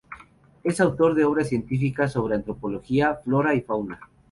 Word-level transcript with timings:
Es 0.63 0.79
autor 0.81 1.13
de 1.13 1.25
obras 1.25 1.49
científicas 1.49 2.13
sobre 2.13 2.33
antropología, 2.33 3.13
flora 3.23 3.53
y 3.53 3.61
fauna. 3.61 3.99